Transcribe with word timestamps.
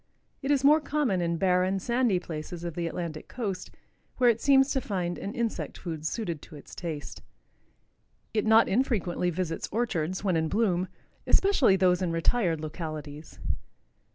It 0.41 0.49
is 0.49 0.63
more 0.63 0.81
common 0.81 1.21
in 1.21 1.37
barren, 1.37 1.77
sandy 1.77 2.17
places 2.19 2.63
of 2.63 2.73
the 2.73 2.87
Atlantic 2.87 3.27
coast, 3.27 3.69
where 4.17 4.31
it 4.31 4.41
seems 4.41 4.71
to 4.71 4.81
find 4.81 5.19
an 5.19 5.35
insect 5.35 5.77
food 5.77 6.07
suited 6.07 6.41
to 6.41 6.55
its 6.55 6.73
taste. 6.73 7.21
It 8.33 8.47
not 8.47 8.67
infrequently 8.67 9.29
visits 9.29 9.69
orchards, 9.71 10.23
when 10.23 10.35
in 10.35 10.49
bloom, 10.49 10.87
especially 11.27 11.75
those 11.75 12.01
in 12.01 12.11
retired 12.11 12.61
localities. 12.61 13.37